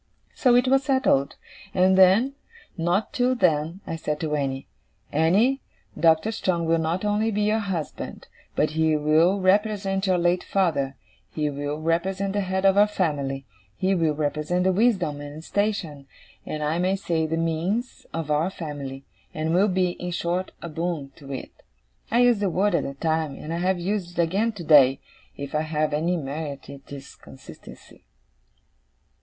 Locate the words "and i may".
16.47-16.95